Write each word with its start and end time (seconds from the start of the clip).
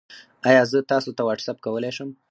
ایا 0.49 0.63
زه 0.71 0.79
تاسو 0.91 1.09
ته 1.17 1.21
واټساپ 1.27 1.57
کولی 1.65 1.91
شم؟ 1.97 2.09